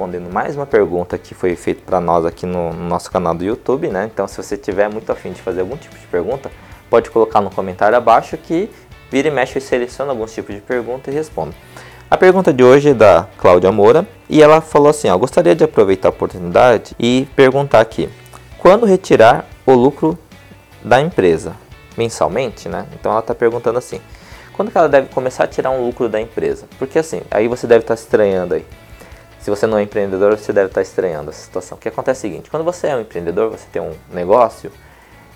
[0.00, 3.44] Respondendo mais uma pergunta que foi feita para nós aqui no, no, nosso canal do
[3.44, 4.08] YouTube, né?
[4.10, 6.50] Então, se você tiver muito afim de fazer algum tipo de pergunta,
[6.88, 8.70] pode colocar no comentário abaixo que
[9.10, 11.54] vira e mexe e seleciona alguns tipos de pergunta e respondo.
[12.10, 15.64] A pergunta de hoje é da Cláudia Moura e ela falou assim: ó, gostaria de
[15.64, 18.08] aproveitar a oportunidade e perguntar aqui:
[18.56, 20.18] quando retirar o lucro
[20.82, 21.54] da empresa?
[21.98, 22.86] Mensalmente, né?
[22.98, 24.00] Então ela está perguntando assim:
[24.54, 26.66] quando que ela deve começar a tirar um lucro da empresa?
[26.78, 28.64] Porque assim, aí você deve estar tá estranhando aí.
[29.40, 31.78] Se você não é empreendedor, você deve estar estranhando essa situação.
[31.78, 34.70] O que acontece é o seguinte: quando você é um empreendedor, você tem um negócio,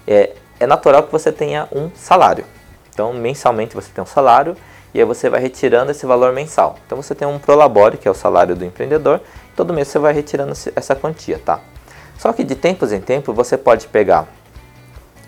[0.07, 2.45] é, é natural que você tenha um salário.
[2.93, 4.57] Então, mensalmente você tem um salário
[4.93, 6.79] e aí você vai retirando esse valor mensal.
[6.87, 9.21] Então, você tem um prolabore, que é o salário do empreendedor,
[9.57, 11.61] todo mês você vai retirando essa quantia, tá?
[12.19, 14.29] Só que de tempos em tempos você pode pegar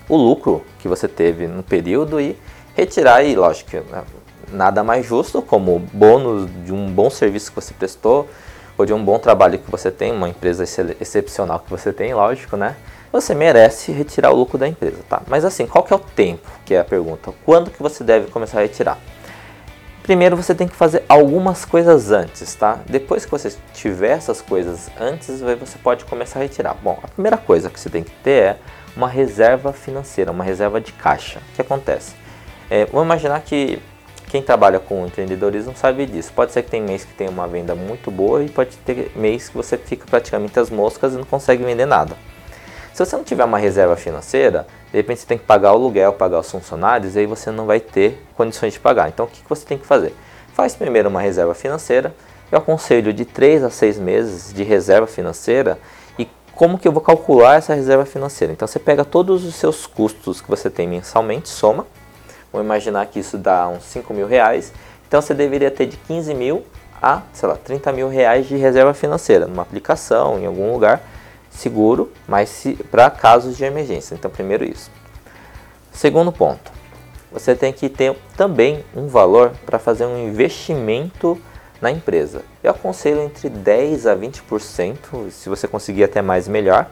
[0.09, 2.39] o lucro que você teve no período e
[2.77, 3.71] retirar, e lógico,
[4.53, 8.29] nada mais justo como bônus de um bom serviço que você prestou, ou
[8.85, 10.65] de um bom trabalho que você tem, uma empresa
[11.01, 12.77] excepcional que você tem, lógico, né?
[13.13, 15.23] Você merece retirar o lucro da empresa, tá?
[15.27, 16.51] Mas assim, qual que é o tempo?
[16.65, 17.33] Que é a pergunta.
[17.45, 18.99] Quando que você deve começar a retirar?
[20.03, 22.81] Primeiro você tem que fazer algumas coisas antes, tá?
[22.87, 26.75] Depois que você tiver essas coisas antes, você pode começar a retirar.
[26.75, 28.57] Bom, a primeira coisa que você tem que ter é
[28.97, 31.41] uma reserva financeira, uma reserva de caixa.
[31.53, 32.15] O que acontece?
[32.71, 33.81] É, vamos imaginar que
[34.37, 36.31] quem trabalha com empreendedorismo sabe disso.
[36.35, 39.49] Pode ser que tem mês que tem uma venda muito boa e pode ter mês
[39.49, 42.15] que você fica praticamente as moscas e não consegue vender nada.
[42.93, 46.13] Se você não tiver uma reserva financeira, de repente você tem que pagar o aluguel,
[46.13, 49.09] pagar os funcionários, e aí você não vai ter condições de pagar.
[49.09, 50.15] Então o que você tem que fazer?
[50.53, 52.15] Faz primeiro uma reserva financeira.
[52.53, 55.79] Eu aconselho de 3 a 6 meses de reserva financeira
[56.19, 58.53] e como que eu vou calcular essa reserva financeira?
[58.53, 61.87] Então você pega todos os seus custos que você tem mensalmente, soma,
[62.53, 64.73] Vamos imaginar que isso dá uns 5 mil reais.
[65.07, 66.65] Então você deveria ter de 15 mil
[67.01, 71.03] a, sei lá, 30 mil reais de reserva financeira, numa aplicação, em algum lugar
[71.51, 74.15] seguro, mas para casos de emergência.
[74.15, 74.91] Então, primeiro isso.
[75.93, 76.71] Segundo ponto,
[77.33, 81.41] você tem que ter também um valor para fazer um investimento
[81.81, 82.43] na empresa.
[82.63, 86.87] Eu aconselho entre 10 a 20%, se você conseguir até mais melhor,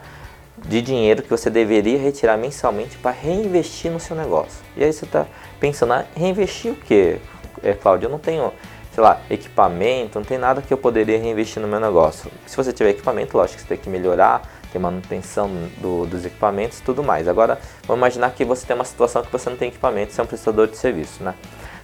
[0.57, 4.63] de dinheiro que você deveria retirar mensalmente para reinvestir no seu negócio.
[4.75, 5.25] E aí você está
[5.59, 7.17] pensando, ah, reinvestir o que,
[7.63, 8.07] é, Cláudio?
[8.07, 8.53] Eu não tenho,
[8.93, 12.31] sei lá, equipamento, não tem nada que eu poderia reinvestir no meu negócio.
[12.45, 16.79] Se você tiver equipamento, lógico que você tem que melhorar, ter manutenção do, dos equipamentos
[16.79, 17.27] tudo mais.
[17.27, 20.23] Agora, vamos imaginar que você tem uma situação que você não tem equipamento, você é
[20.23, 21.33] um prestador de serviço, né?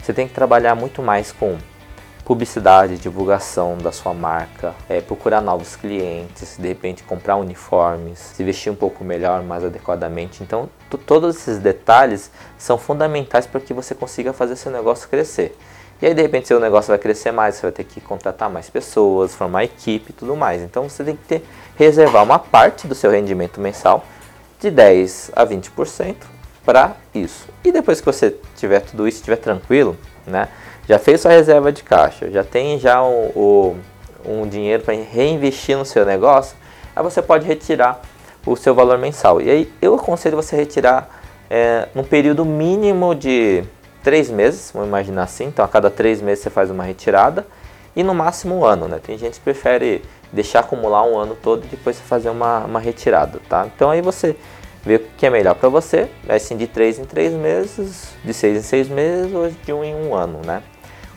[0.02, 1.58] Você tem que trabalhar muito mais com
[2.32, 8.72] publicidade, divulgação da sua marca, é, procurar novos clientes, de repente comprar uniformes, se vestir
[8.72, 10.42] um pouco melhor, mais adequadamente.
[10.42, 10.70] Então,
[11.06, 15.58] todos esses detalhes são fundamentais para que você consiga fazer seu negócio crescer.
[16.02, 18.70] E aí, de repente, seu negócio vai crescer mais, você vai ter que contratar mais
[18.70, 20.62] pessoas, formar equipe e tudo mais.
[20.62, 24.06] Então, você tem que ter, reservar uma parte do seu rendimento mensal
[24.58, 26.16] de 10 a 20%
[26.66, 27.48] para isso.
[27.64, 30.48] E depois que você tiver tudo isso, estiver tranquilo, né?
[30.88, 33.76] já fez sua reserva de caixa, já tem já o, o
[34.26, 36.56] um dinheiro para reinvestir no seu negócio,
[36.96, 38.02] aí você pode retirar
[38.46, 39.42] o seu valor mensal.
[39.42, 43.64] E aí eu aconselho você retirar é, num período mínimo de
[44.04, 45.46] três meses, vamos imaginar assim.
[45.46, 47.46] Então a cada três meses você faz uma retirada
[47.96, 49.00] e no máximo um ano, né?
[49.02, 50.02] Tem gente que prefere
[50.32, 53.68] deixar acumular um ano todo e depois fazer uma, uma retirada, tá?
[53.74, 54.36] Então aí você
[54.84, 58.58] ver o que é melhor para você, assim de 3 em 3 meses, de 6
[58.58, 60.64] em 6 meses ou de 1 um em 1 um ano, né?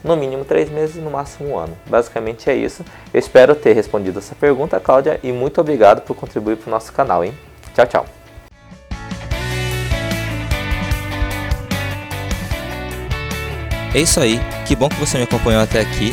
[0.02, 1.76] No mínimo 3 meses, no máximo um ano.
[1.86, 2.84] Basicamente é isso.
[3.12, 6.92] Eu espero ter respondido essa pergunta, Cláudia, e muito obrigado por contribuir para o nosso
[6.92, 7.32] canal, hein?
[7.74, 8.06] Tchau, tchau.
[13.94, 16.12] É isso aí, que bom que você me acompanhou até aqui